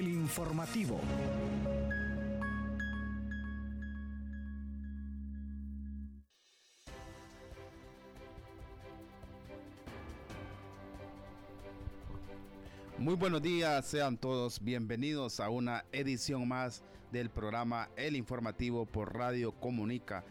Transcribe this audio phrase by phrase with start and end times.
[0.00, 0.98] el informativo.
[12.96, 16.82] Muy buenos días, sean todos bienvenidos a una edición más
[17.12, 20.24] del programa El Informativo por Radio Comunica.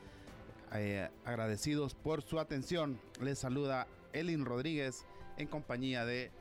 [0.74, 5.06] Eh, agradecidos por su atención, les saluda Elin Rodríguez
[5.38, 6.32] en compañía de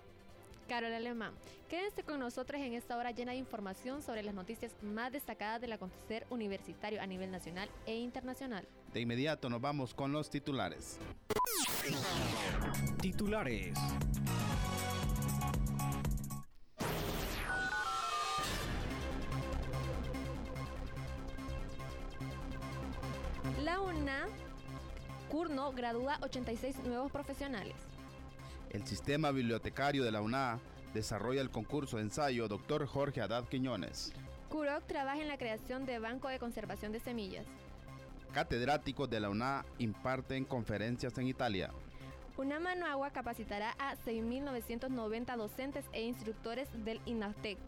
[0.69, 1.33] Carol Alemán.
[1.69, 5.73] Quédense con nosotros en esta hora llena de información sobre las noticias más destacadas del
[5.73, 8.69] acontecer universitario a nivel nacional e internacional.
[8.93, 10.99] De inmediato nos vamos con los titulares.
[13.01, 13.77] Titulares.
[23.63, 24.27] La UNA,
[25.31, 27.75] Curno, gradúa 86 nuevos profesionales.
[28.71, 30.61] El sistema bibliotecario de la UNA
[30.93, 32.87] desarrolla el concurso de ensayo Dr.
[32.87, 34.13] Jorge Haddad Quiñones.
[34.51, 37.47] CUROC trabaja en la creación de Banco de Conservación de Semillas.
[38.33, 41.71] Catedráticos de la UNA imparten conferencias en Italia.
[42.37, 47.59] UNA Managua capacitará a 6.990 docentes e instructores del INATEC.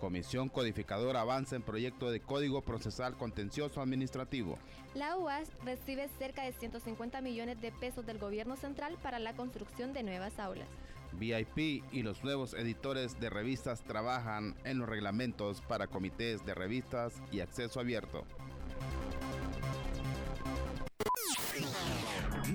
[0.00, 4.58] Comisión Codificadora avanza en proyecto de Código Procesal Contencioso Administrativo.
[4.94, 9.92] La UAS recibe cerca de 150 millones de pesos del gobierno central para la construcción
[9.92, 10.68] de nuevas aulas.
[11.12, 17.12] VIP y los nuevos editores de revistas trabajan en los reglamentos para comités de revistas
[17.30, 18.24] y acceso abierto.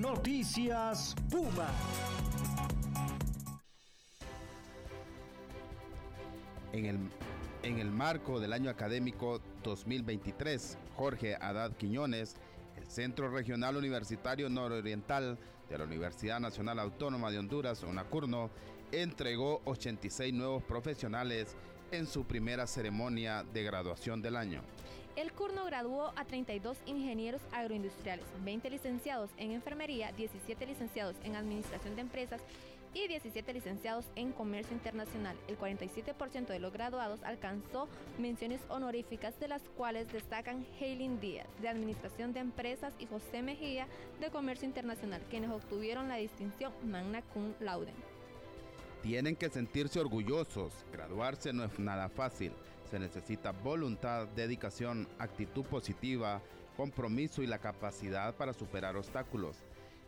[0.00, 1.68] Noticias Puma.
[6.72, 6.98] En el
[7.66, 12.36] en el marco del año académico 2023, Jorge Haddad Quiñones,
[12.76, 15.36] el Centro Regional Universitario Nororiental
[15.68, 18.50] de la Universidad Nacional Autónoma de Honduras, UNACURNO,
[18.92, 21.56] entregó 86 nuevos profesionales
[21.90, 24.62] en su primera ceremonia de graduación del año.
[25.16, 31.96] El CURNO graduó a 32 ingenieros agroindustriales, 20 licenciados en enfermería, 17 licenciados en administración
[31.96, 32.40] de empresas
[32.96, 35.36] y 17 licenciados en comercio internacional.
[35.48, 41.68] El 47% de los graduados alcanzó menciones honoríficas, de las cuales destacan Hailing Díaz, de
[41.68, 43.86] Administración de Empresas, y José Mejía,
[44.18, 47.92] de Comercio Internacional, quienes obtuvieron la distinción Magna Cum Laude.
[49.02, 50.72] Tienen que sentirse orgullosos.
[50.90, 52.52] Graduarse no es nada fácil.
[52.90, 56.40] Se necesita voluntad, dedicación, actitud positiva,
[56.78, 59.58] compromiso y la capacidad para superar obstáculos.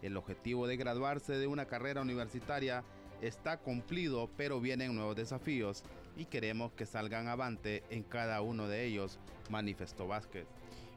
[0.03, 2.85] El objetivo de graduarse de una carrera universitaria
[3.21, 5.83] está cumplido, pero vienen nuevos desafíos
[6.17, 9.19] y queremos que salgan avante en cada uno de ellos,
[9.51, 10.47] manifestó Vázquez.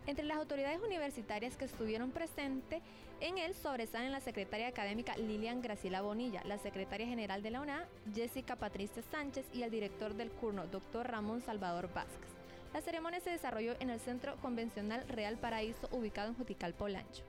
[0.08, 2.82] Entre las autoridades universitarias que estuvieron presentes
[3.22, 7.88] en él sobresalen la secretaria académica Lilian Graciela Bonilla, la secretaria general de la UNA,
[8.16, 12.32] Jessica Patricia Sánchez y el director del CURNO, doctor Ramón Salvador Vázquez.
[12.74, 17.24] La ceremonia se desarrolló en el Centro Convencional Real Paraíso, ubicado en Jutical Polancho.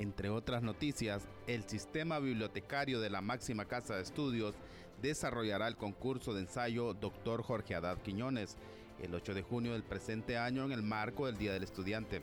[0.00, 4.54] Entre otras noticias, el sistema bibliotecario de la máxima casa de estudios
[5.02, 7.42] desarrollará el concurso de ensayo Dr.
[7.42, 8.56] Jorge Haddad Quiñones
[9.02, 12.22] el 8 de junio del presente año en el marco del Día del Estudiante.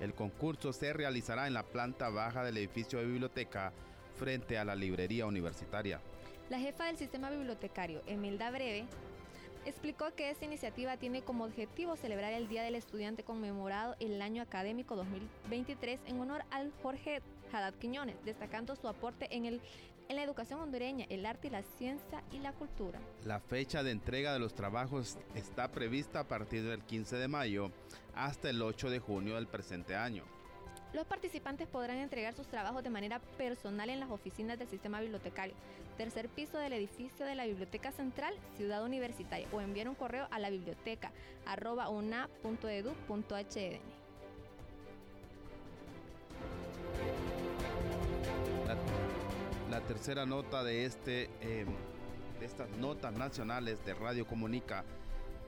[0.00, 3.74] El concurso se realizará en la planta baja del edificio de biblioteca
[4.16, 6.00] frente a la librería universitaria.
[6.48, 8.86] La jefa del sistema bibliotecario, Emilda Breve,
[9.64, 14.42] explicó que esta iniciativa tiene como objetivo celebrar el Día del Estudiante conmemorado el año
[14.42, 19.60] académico 2023 en honor al Jorge Haddad Quiñones, destacando su aporte en, el,
[20.08, 23.00] en la educación hondureña, el arte la ciencia y la cultura.
[23.24, 27.70] La fecha de entrega de los trabajos está prevista a partir del 15 de mayo
[28.14, 30.24] hasta el 8 de junio del presente año.
[30.94, 35.54] Los participantes podrán entregar sus trabajos de manera personal en las oficinas del sistema bibliotecario,
[35.98, 40.38] tercer piso del edificio de la Biblioteca Central, Ciudad Universitaria, o enviar un correo a
[40.38, 41.12] la biblioteca
[49.70, 51.66] La, tercera nota de, este, eh,
[52.40, 54.84] de estas notas nacionales de Radio Comunica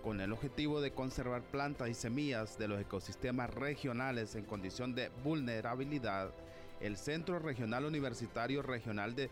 [0.02, 5.10] con el objetivo de conservar plantas y semillas de los ecosistemas regionales en condición de
[5.22, 6.30] vulnerabilidad,
[6.80, 9.30] el Centro Regional Universitario Regional de,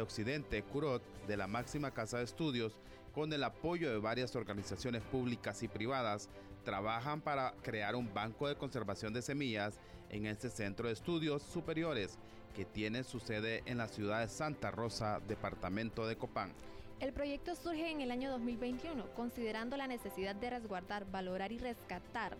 [0.00, 2.78] Occidente, CUROT, de la máxima casa de estudios,
[3.12, 6.28] con el apoyo de varias organizaciones públicas y privadas,
[6.64, 9.80] trabajan para crear un banco de conservación de semillas
[10.10, 12.16] en este centro de estudios superiores
[12.54, 16.52] que tiene su sede en la ciudad de Santa Rosa, departamento de Copán.
[17.00, 22.36] El proyecto surge en el año 2021, considerando la necesidad de resguardar, valorar y rescatar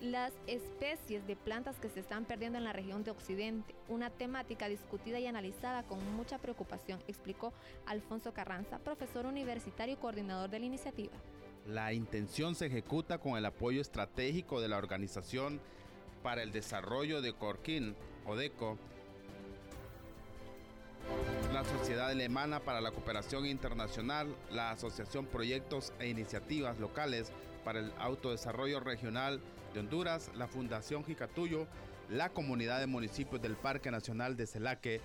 [0.00, 4.68] las especies de plantas que se están perdiendo en la región de Occidente, una temática
[4.68, 7.52] discutida y analizada con mucha preocupación, explicó
[7.86, 11.14] Alfonso Carranza, profesor universitario y coordinador de la iniciativa.
[11.66, 15.60] La intención se ejecuta con el apoyo estratégico de la Organización
[16.22, 17.96] para el Desarrollo de Corquín,
[18.26, 18.78] ODECO,
[21.58, 27.32] la Sociedad Alemana para la Cooperación Internacional, la Asociación Proyectos e Iniciativas Locales
[27.64, 29.40] para el Autodesarrollo Regional
[29.74, 31.66] de Honduras, la Fundación Jicatuyo,
[32.10, 35.00] la Comunidad de Municipios del Parque Nacional de Celaque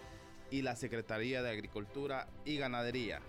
[0.52, 3.20] y la Secretaría de Agricultura y Ganadería.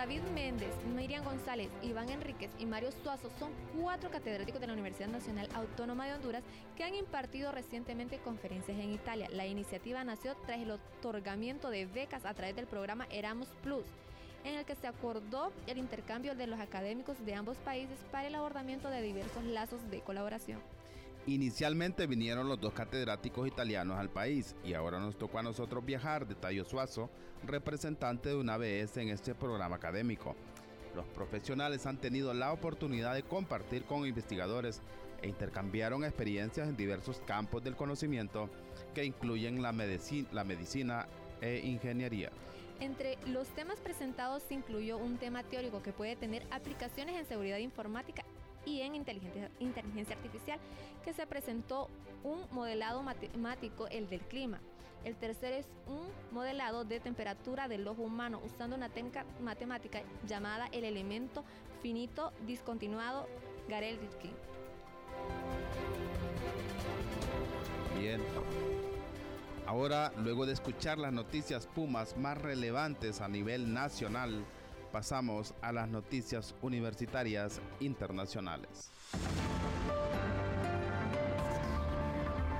[0.00, 5.10] David Méndez, Miriam González, Iván Enríquez y Mario Suazo son cuatro catedráticos de la Universidad
[5.10, 6.42] Nacional Autónoma de Honduras
[6.74, 9.28] que han impartido recientemente conferencias en Italia.
[9.30, 13.84] La iniciativa nació tras el otorgamiento de becas a través del programa Erasmus Plus
[14.44, 18.34] en el que se acordó el intercambio de los académicos de ambos países para el
[18.34, 20.60] abordamiento de diversos lazos de colaboración.
[21.30, 26.26] Inicialmente vinieron los dos catedráticos italianos al país y ahora nos tocó a nosotros viajar,
[26.26, 27.08] de Tallo Suazo,
[27.44, 30.34] representante de una ABS en este programa académico.
[30.96, 34.82] Los profesionales han tenido la oportunidad de compartir con investigadores
[35.22, 38.50] e intercambiaron experiencias en diversos campos del conocimiento
[38.92, 39.70] que incluyen la,
[40.32, 41.06] la medicina
[41.40, 42.32] e ingeniería.
[42.80, 47.58] Entre los temas presentados se incluyó un tema teórico que puede tener aplicaciones en seguridad
[47.58, 48.24] informática
[48.66, 50.58] y en inteligencia, inteligencia artificial,
[51.04, 51.88] que se presentó
[52.24, 54.60] un modelado matemático, el del clima.
[55.04, 60.68] El tercero es un modelado de temperatura del ojo humano usando una técnica matemática llamada
[60.72, 61.42] el elemento
[61.82, 63.26] finito discontinuado
[63.68, 64.32] Garel-Rifkin.
[67.98, 68.20] Bien.
[69.66, 74.44] Ahora, luego de escuchar las noticias Pumas más relevantes a nivel nacional,
[74.90, 78.90] pasamos a las noticias universitarias internacionales.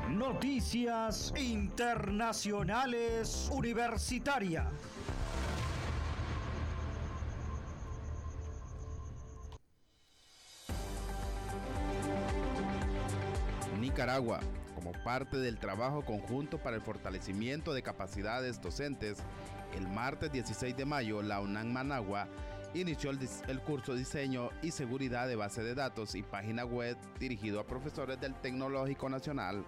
[0.09, 4.67] Noticias internacionales universitarias.
[14.01, 14.41] Nicaragua,
[14.75, 19.19] como parte del trabajo conjunto para el fortalecimiento de capacidades docentes
[19.77, 22.27] el martes 16 de mayo, la UNAM Managua
[22.73, 27.67] inició el, curso Diseño y Seguridad de Base de Datos y Página Web dirigido a
[27.67, 29.67] profesores del Tecnológico Nacional.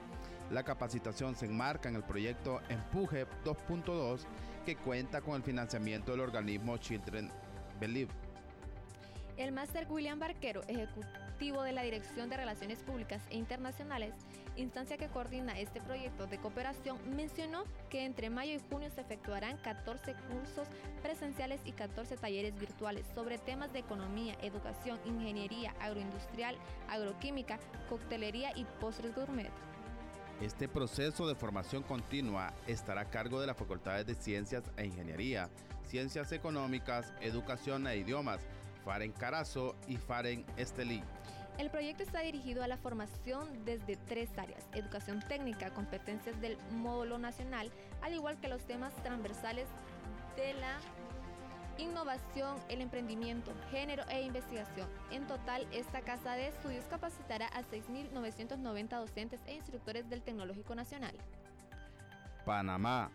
[0.51, 4.21] La capacitación se enmarca en el proyecto Empuje 2.2
[4.65, 7.31] que cuenta con el financiamiento del organismo Children
[7.79, 8.11] Believe.
[9.37, 14.15] El máster William Barquero, ejecutivo de la Dirección de Relaciones Públicas e Internacionales,
[14.57, 19.57] instancia que coordina este proyecto de cooperación, mencionó que entre mayo y junio se efectuarán
[19.59, 20.69] 14 cursos
[21.03, 26.57] presenciales y 14 talleres virtuales sobre temas de economía, educación, ingeniería, agroindustrial,
[26.89, 27.59] agroquímica,
[27.89, 29.51] coctelería y postres gourmet.
[30.41, 35.49] Este proceso de formación continua estará a cargo de las facultades de Ciencias e Ingeniería,
[35.89, 38.41] Ciencias Económicas, Educación e Idiomas,
[38.85, 41.03] Faren Carazo y Faren Estelí.
[41.59, 47.19] El proyecto está dirigido a la formación desde tres áreas, educación técnica, competencias del módulo
[47.19, 47.71] nacional,
[48.01, 49.69] al igual que los temas transversales
[50.37, 50.79] de la
[51.79, 54.89] innovación, el emprendimiento, género e investigación.
[55.11, 61.15] En total, esta casa de estudios capacitará a 6.990 docentes e instructores del Tecnológico Nacional.
[62.45, 63.11] Panamá.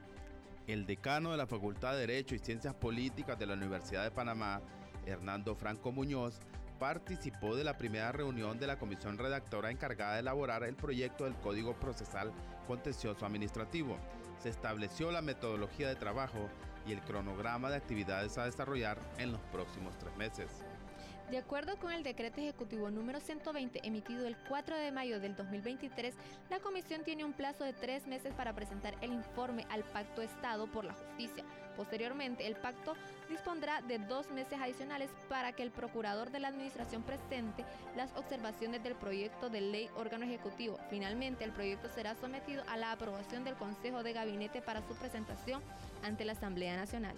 [0.68, 4.62] El decano de la Facultad de Derecho y Ciencias Políticas de la Universidad de Panamá,
[5.08, 6.40] Hernando Franco Muñoz,
[6.80, 11.36] participó de la primera reunión de la comisión redactora encargada de elaborar el proyecto del
[11.36, 12.32] Código Procesal
[12.68, 13.98] Contencioso Administrativo.
[14.42, 16.50] Se estableció la metodología de trabajo
[16.86, 20.64] y el cronograma de actividades a desarrollar en los próximos tres meses.
[21.30, 26.16] De acuerdo con el decreto ejecutivo número 120 emitido el 4 de mayo del 2023,
[26.50, 30.68] la comisión tiene un plazo de tres meses para presentar el informe al Pacto Estado
[30.68, 31.44] por la Justicia.
[31.76, 32.94] Posteriormente, el pacto
[33.30, 37.66] dispondrá de dos meses adicionales para que el procurador de la Administración presente
[37.98, 40.80] las observaciones del proyecto de ley órgano ejecutivo.
[40.90, 45.62] Finalmente, el proyecto será sometido a la aprobación del Consejo de Gabinete para su presentación
[46.04, 47.18] ante la Asamblea Nacional.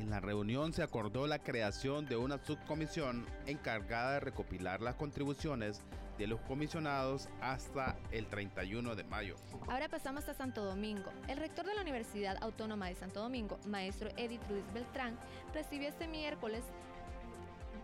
[0.00, 5.82] En la reunión se acordó la creación de una subcomisión encargada de recopilar las contribuciones
[6.16, 9.36] de los comisionados hasta el 31 de mayo.
[9.68, 11.10] Ahora pasamos a Santo Domingo.
[11.28, 15.18] El rector de la Universidad Autónoma de Santo Domingo, maestro Edith Ruiz Beltrán,
[15.52, 16.64] recibió este miércoles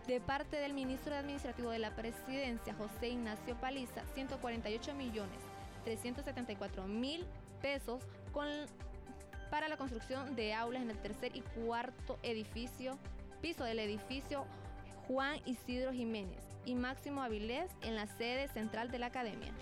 [0.07, 5.39] de parte del ministro administrativo de la presidencia, José Ignacio Paliza, 148 millones
[5.83, 7.25] 374 mil
[7.61, 8.47] pesos con
[9.49, 12.97] para la construcción de aulas en el tercer y cuarto edificio,
[13.41, 14.45] piso del edificio
[15.07, 19.53] Juan Isidro Jiménez y Máximo Avilés en la sede central de la academia.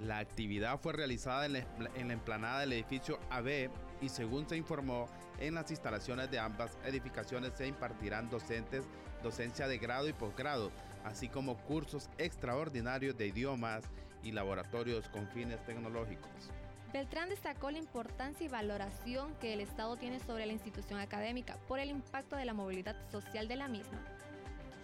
[0.00, 1.62] La actividad fue realizada en la,
[1.94, 7.66] emplanada del edificio AB y según se informó, en las instalaciones de ambas edificaciones se
[7.66, 8.84] impartirán docentes,
[9.22, 10.70] docencia de grado y posgrado,
[11.04, 13.84] así como cursos extraordinarios de idiomas
[14.22, 16.52] y laboratorios con fines tecnológicos.
[16.92, 21.78] Beltrán destacó la importancia y valoración que el Estado tiene sobre la institución académica por
[21.78, 23.98] el impacto de la movilidad social de la misma.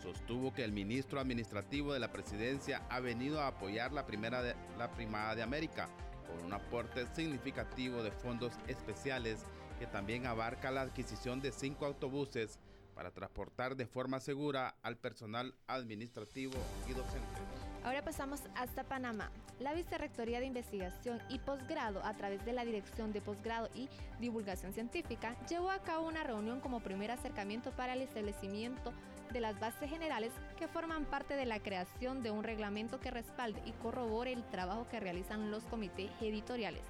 [0.03, 4.55] Sostuvo que el ministro administrativo de la presidencia ha venido a apoyar la, primera de,
[4.79, 5.91] la Primada de América
[6.27, 9.45] con un aporte significativo de fondos especiales
[9.79, 12.59] que también abarca la adquisición de cinco autobuses
[12.95, 16.55] para transportar de forma segura al personal administrativo
[16.89, 17.58] y docente.
[17.89, 19.31] Ahora pasamos hasta Panamá.
[19.61, 23.89] La Vicerrectoría de Investigación y Posgrado, a través de la Dirección de Posgrado y
[24.21, 28.93] Divulgación Científica, llevó a cabo una reunión como primer acercamiento para el establecimiento
[29.33, 33.63] de las bases generales que forman parte de la creación de un reglamento que respalde
[33.65, 36.83] y corrobore el trabajo que realizan los comités editoriales.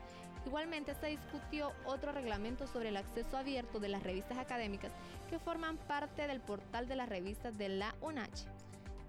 [0.47, 4.91] Igualmente se discutió otro reglamento sobre el acceso abierto de las revistas académicas
[5.31, 8.58] que forman parte del portal de las revistas de la UNACH.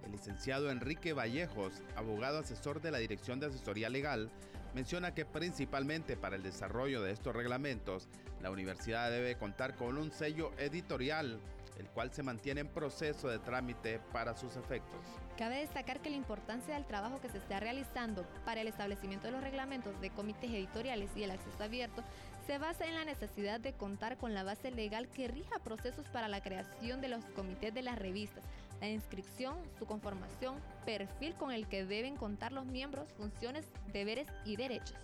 [0.06, 4.30] El licenciado Enrique Vallejos, abogado asesor de la Dirección de Asesoría Legal,
[4.74, 8.08] menciona que principalmente para el desarrollo de estos reglamentos,
[8.42, 11.40] la universidad debe contar con un sello editorial
[11.80, 15.00] el cual se mantiene en proceso de trámite para sus efectos.
[15.38, 19.32] Cabe destacar que la importancia del trabajo que se está realizando para el establecimiento de
[19.32, 22.04] los reglamentos de comités editoriales y el acceso abierto
[22.46, 26.28] se basa en la necesidad de contar con la base legal que rija procesos para
[26.28, 28.44] la creación de los comités de las revistas,
[28.80, 30.56] la inscripción, su conformación,
[30.86, 34.98] perfil con el que deben contar los miembros, funciones, deberes y derechos.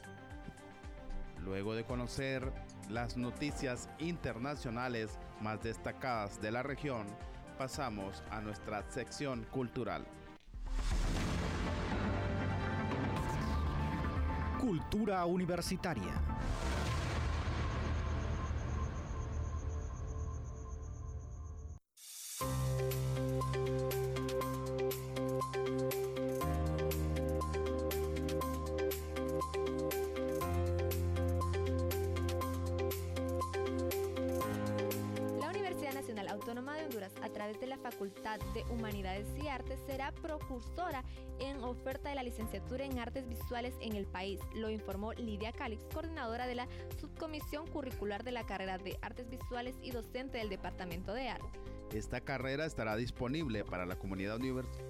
[1.43, 2.51] Luego de conocer
[2.89, 7.05] las noticias internacionales más destacadas de la región,
[7.57, 10.05] pasamos a nuestra sección cultural.
[14.59, 16.13] Cultura universitaria.
[42.25, 46.67] Licenciatura en Artes Visuales en el país, lo informó Lidia Calix, coordinadora de la
[46.99, 51.47] Subcomisión Curricular de la carrera de Artes Visuales y docente del Departamento de Arte.
[51.93, 54.39] Esta carrera estará disponible para la comunidad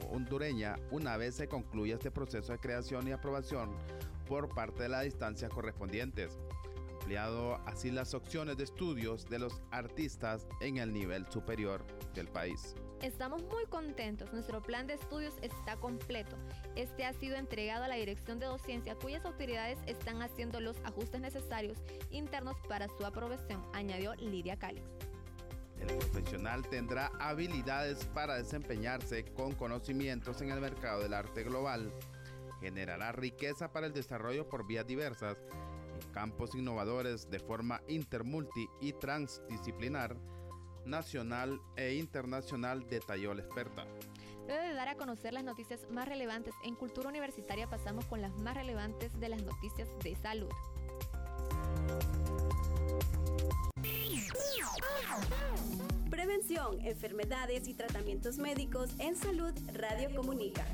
[0.09, 3.69] hondureña una vez se concluya este proceso de creación y aprobación
[4.27, 6.39] por parte de las instancias correspondientes
[7.05, 11.85] ampliado así las opciones de estudios de los artistas en el nivel superior
[12.15, 12.73] del país.
[12.99, 16.35] Estamos muy contentos, nuestro plan de estudios está completo.
[16.75, 21.21] Este ha sido entregado a la Dirección de Docencia, cuyas autoridades están haciendo los ajustes
[21.21, 21.77] necesarios
[22.09, 24.87] internos para su aprobación, añadió Lidia Calix.
[25.79, 31.91] El profesional tendrá habilidades para desempeñarse con conocimientos en el mercado del arte global,
[32.61, 35.37] generará riqueza para el desarrollo por vías diversas,
[36.13, 40.15] campos innovadores de forma intermulti y transdisciplinar,
[40.85, 43.85] nacional e internacional, detalló la experta.
[44.47, 48.35] Luego de dar a conocer las noticias más relevantes en cultura universitaria, pasamos con las
[48.37, 50.51] más relevantes de las noticias de salud.
[56.09, 60.65] Prevención, enfermedades y tratamientos médicos en salud, Radio Comunica.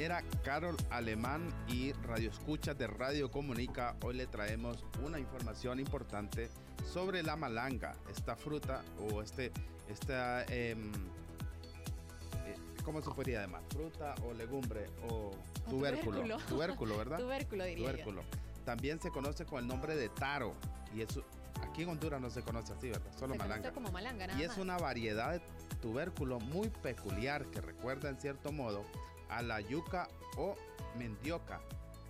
[0.00, 6.48] Compañera Carol Alemán y Radio Escucha de Radio Comunica, hoy le traemos una información importante
[6.90, 9.52] sobre la malanga, esta fruta o este,
[9.90, 10.90] esta, em,
[12.46, 13.60] eh, ¿cómo se podría llamar?
[13.68, 15.32] Fruta o legumbre o
[15.68, 16.38] tubérculo.
[16.48, 17.18] Tubérculo, ¿verdad?
[17.20, 18.22] tubérculo, diría Tubérculo.
[18.64, 20.54] También se conoce con el nombre de taro
[20.94, 21.22] y eso
[21.60, 23.12] aquí en Honduras no se conoce así, ¿verdad?
[23.18, 23.70] Solo se malanga.
[23.72, 24.58] como malanga nada y es más.
[24.58, 25.42] una variedad de
[25.82, 28.82] tubérculo muy peculiar que recuerda en cierto modo
[29.30, 30.56] a la yuca o
[30.98, 31.60] mendioca,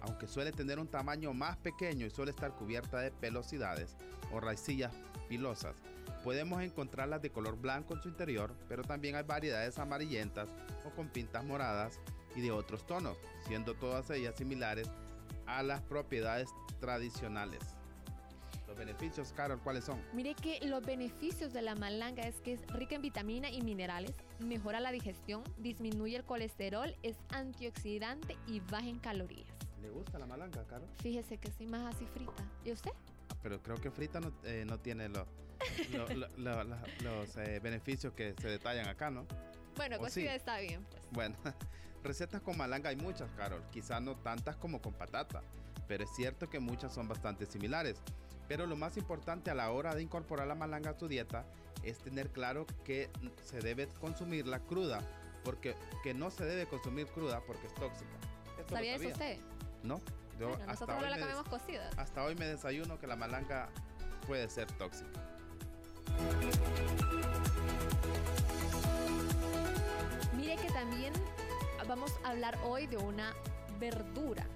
[0.00, 3.96] aunque suele tener un tamaño más pequeño y suele estar cubierta de pelosidades
[4.32, 4.92] o raicillas
[5.28, 5.76] pilosas.
[6.24, 10.48] Podemos encontrarlas de color blanco en su interior, pero también hay variedades amarillentas
[10.84, 11.98] o con pintas moradas
[12.34, 14.88] y de otros tonos, siendo todas ellas similares
[15.46, 16.48] a las propiedades
[16.80, 17.79] tradicionales.
[18.80, 20.00] Los beneficios, Carol, ¿cuáles son?
[20.14, 24.14] Mire que los beneficios de la malanga es que es rica en vitamina y minerales,
[24.38, 29.46] mejora la digestión, disminuye el colesterol, es antioxidante y baja en calorías.
[29.82, 30.88] ¿Le gusta la malanga, Carol?
[31.02, 32.42] Fíjese que sí más así frita.
[32.64, 32.92] ¿Y usted?
[33.42, 35.26] Pero creo que frita no, eh, no tiene los,
[35.92, 39.26] lo- lo- lo- la- los eh, beneficios que se detallan acá, ¿no?
[39.76, 40.86] Bueno, cocida está bien.
[40.90, 41.02] Pues.
[41.12, 41.36] Bueno,
[42.02, 43.62] recetas con malanga hay muchas, Carol.
[43.70, 45.42] Quizá no tantas como con patata,
[45.90, 47.96] pero es cierto que muchas son bastante similares.
[48.46, 51.44] Pero lo más importante a la hora de incorporar la malanga a tu dieta
[51.82, 53.10] es tener claro que
[53.42, 55.00] se debe consumirla cruda,
[55.42, 58.12] porque que no se debe consumir cruda porque es tóxica.
[58.68, 59.40] ¿Sabía eso usted?
[59.82, 60.00] No.
[60.68, 61.90] hasta hoy la comemos cocida.
[61.96, 63.68] Hasta hoy me desayuno que la malanga
[64.28, 65.20] puede ser tóxica.
[70.36, 71.12] Mire que también
[71.88, 73.34] vamos a hablar hoy de una
[73.80, 74.46] verdura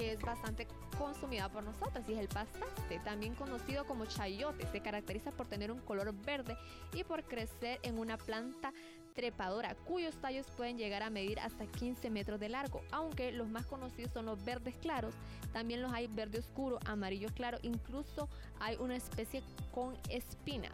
[0.00, 0.66] que es bastante
[0.96, 4.66] consumida por nosotras y es el pastaste, también conocido como chayote.
[4.72, 6.56] Se caracteriza por tener un color verde
[6.94, 8.72] y por crecer en una planta
[9.14, 13.66] trepadora, cuyos tallos pueden llegar a medir hasta 15 metros de largo, aunque los más
[13.66, 15.12] conocidos son los verdes claros,
[15.52, 18.26] también los hay verde oscuro, amarillo claro, incluso
[18.58, 20.72] hay una especie con espinas.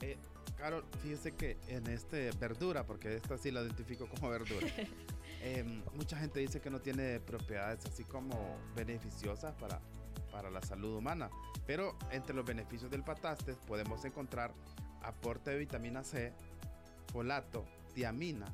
[0.00, 0.16] Eh,
[0.56, 4.66] Carol, fíjese que en este verdura, porque esta sí la identifico como verdura,
[5.42, 9.80] em, mucha gente dice que no tiene propiedades así como beneficiosas para,
[10.30, 11.30] para la salud humana,
[11.66, 14.52] pero entre los beneficios del pataste podemos encontrar
[15.02, 16.32] aporte de vitamina C,
[17.12, 17.64] folato,
[17.94, 18.46] tiamina,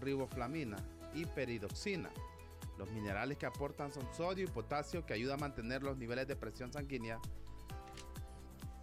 [0.00, 0.76] riboflamina
[1.14, 2.10] y peridoxina.
[2.78, 6.36] Los minerales que aportan son sodio y potasio que ayudan a mantener los niveles de
[6.36, 7.20] presión sanguínea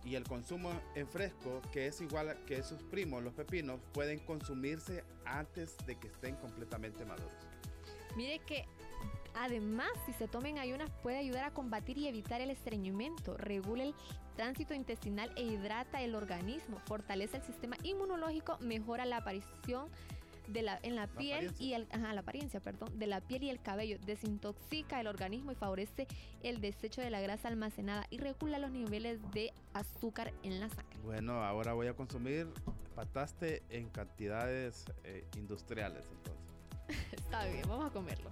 [0.08, 5.04] y el consumo en fresco, que es igual que sus primos, los pepinos, pueden consumirse
[5.26, 7.34] antes de que estén completamente maduros.
[8.16, 8.66] Mire que
[9.36, 13.96] además, si se tomen ayunas, puede ayudar a combatir y evitar el estreñimiento, regula el
[14.38, 19.90] tránsito intestinal e hidrata el organismo, fortalece el sistema inmunológico, mejora la aparición
[20.62, 23.98] la, en la, piel y el, la apariencia, perdón, de la piel y el cabello,
[24.06, 26.08] desintoxica el organismo y favorece
[26.44, 30.98] el desecho de la grasa almacenada y regula los niveles de azúcar en la sangre.
[31.04, 32.48] Bueno, ahora voy a consumir
[32.96, 37.08] pataste en cantidades eh, industriales entonces.
[37.12, 38.32] Está bien, vamos a comerlo.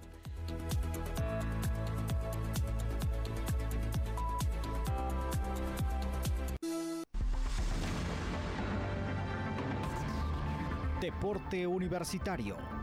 [11.00, 12.75] Deporte Universitario.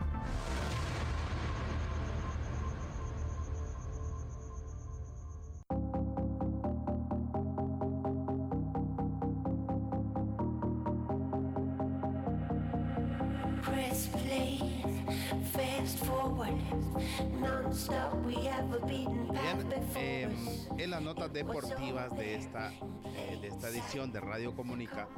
[19.94, 20.36] Bien,
[20.78, 25.08] en las notas deportivas de esta, eh, de esta edición de Radio Comunica,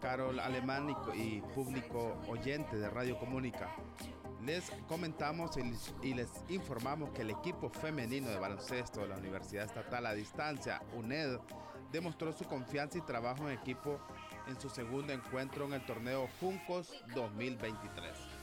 [0.00, 3.68] Carol Alemán y, público oyente de Radio Comunica,
[4.44, 5.56] les comentamos
[6.02, 10.82] y, les informamos que el equipo femenino de baloncesto de la Universidad Estatal a Distancia,
[10.94, 11.40] UNED,
[11.90, 13.98] demostró su confianza y trabajo en equipo
[14.46, 18.33] en su segundo encuentro en el torneo Juncos 2023.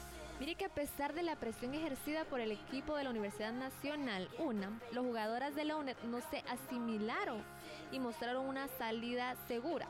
[0.42, 4.28] Mire que a pesar de la presión ejercida por el equipo de la Universidad Nacional
[4.40, 7.44] UNAM, los jugadoras de la UNED no se asimilaron
[7.92, 9.88] y mostraron una salida segura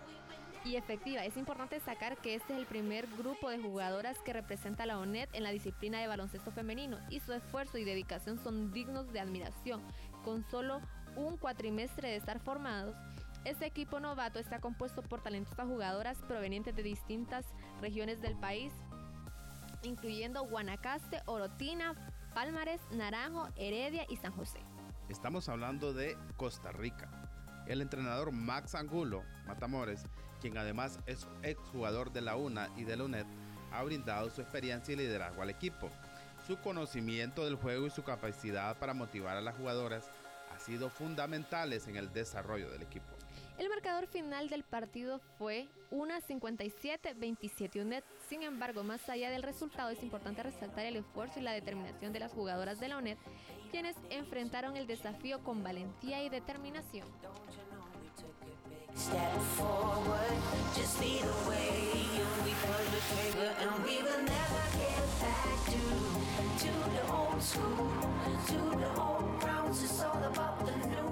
[0.65, 1.23] y efectiva.
[1.23, 4.99] Es importante destacar que este es el primer grupo de jugadoras que representa a la
[4.99, 9.21] ONED en la disciplina de baloncesto femenino y su esfuerzo y dedicación son dignos de
[9.21, 9.81] admiración.
[10.25, 10.81] Con solo
[11.15, 12.97] un cuatrimestre de estar formados,
[13.45, 17.45] este equipo novato está compuesto por talentosas jugadoras provenientes de distintas
[17.79, 18.73] regiones del país,
[19.83, 21.95] incluyendo Guanacaste, Orotina,
[22.33, 24.59] Pálmares, Naranjo, Heredia y San José.
[25.09, 27.09] Estamos hablando de Costa Rica.
[27.67, 30.05] El entrenador Max Angulo Matamores
[30.41, 33.25] quien además es exjugador de la UNA y de la UNED,
[33.71, 35.89] ha brindado su experiencia y liderazgo al equipo.
[36.45, 40.09] Su conocimiento del juego y su capacidad para motivar a las jugadoras
[40.53, 43.13] ha sido fundamentales en el desarrollo del equipo.
[43.61, 48.03] El marcador final del partido fue una 57-27 UNED.
[48.27, 52.21] Sin embargo, más allá del resultado, es importante resaltar el esfuerzo y la determinación de
[52.21, 53.19] las jugadoras de la UNED,
[53.69, 57.07] quienes enfrentaron el desafío con valentía y determinación.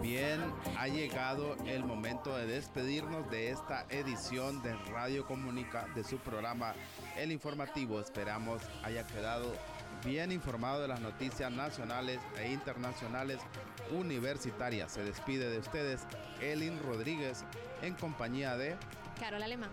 [0.02, 0.40] Bien,
[0.78, 6.74] ha llegado el momento de despedirnos de esta edición de Radio Comunica de su programa
[7.18, 8.00] El Informativo.
[8.00, 9.54] Esperamos haya quedado
[10.04, 13.40] bien informado de las noticias nacionales e internacionales
[13.92, 14.92] universitarias.
[14.92, 16.02] Se despide de ustedes
[16.42, 17.44] Elin Rodríguez
[17.82, 18.76] en compañía de
[19.20, 19.72] Carol Alemán.